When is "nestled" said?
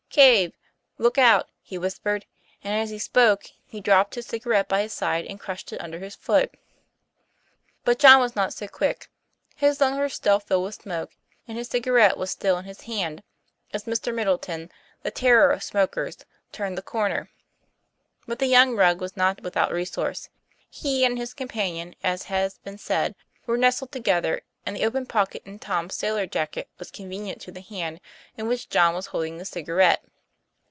23.57-23.93